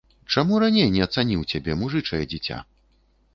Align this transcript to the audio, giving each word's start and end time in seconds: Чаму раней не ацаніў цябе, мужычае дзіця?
Чаму 0.35 0.61
раней 0.63 0.87
не 0.95 1.03
ацаніў 1.07 1.43
цябе, 1.53 1.77
мужычае 1.83 2.23
дзіця? 2.33 2.57